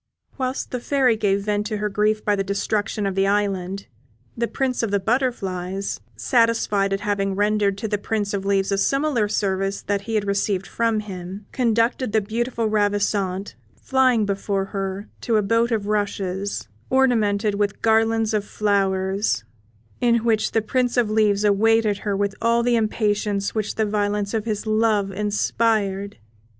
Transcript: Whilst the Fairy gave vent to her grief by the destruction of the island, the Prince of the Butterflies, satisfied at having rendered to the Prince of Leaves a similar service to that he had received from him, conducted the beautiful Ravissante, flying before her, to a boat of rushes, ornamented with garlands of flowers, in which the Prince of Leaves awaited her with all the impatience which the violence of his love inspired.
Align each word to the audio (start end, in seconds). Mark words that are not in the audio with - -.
Whilst 0.35 0.71
the 0.71 0.79
Fairy 0.79 1.15
gave 1.15 1.41
vent 1.41 1.67
to 1.67 1.77
her 1.77 1.87
grief 1.87 2.25
by 2.25 2.35
the 2.35 2.43
destruction 2.43 3.05
of 3.05 3.13
the 3.13 3.27
island, 3.27 3.85
the 4.35 4.47
Prince 4.47 4.81
of 4.81 4.89
the 4.89 4.99
Butterflies, 4.99 5.99
satisfied 6.15 6.91
at 6.91 7.01
having 7.01 7.35
rendered 7.35 7.77
to 7.77 7.87
the 7.87 7.99
Prince 7.99 8.33
of 8.33 8.43
Leaves 8.43 8.71
a 8.71 8.79
similar 8.79 9.27
service 9.27 9.81
to 9.81 9.87
that 9.89 10.01
he 10.01 10.15
had 10.15 10.25
received 10.25 10.65
from 10.65 11.01
him, 11.01 11.45
conducted 11.51 12.13
the 12.13 12.19
beautiful 12.21 12.65
Ravissante, 12.67 13.53
flying 13.79 14.25
before 14.25 14.65
her, 14.73 15.07
to 15.21 15.37
a 15.37 15.43
boat 15.43 15.69
of 15.71 15.85
rushes, 15.85 16.67
ornamented 16.89 17.53
with 17.53 17.83
garlands 17.83 18.33
of 18.33 18.43
flowers, 18.43 19.43
in 19.99 20.23
which 20.25 20.49
the 20.53 20.63
Prince 20.63 20.97
of 20.97 21.11
Leaves 21.11 21.43
awaited 21.43 21.99
her 21.99 22.17
with 22.17 22.33
all 22.41 22.63
the 22.63 22.75
impatience 22.75 23.53
which 23.53 23.75
the 23.75 23.85
violence 23.85 24.33
of 24.33 24.45
his 24.45 24.65
love 24.65 25.11
inspired. 25.11 26.17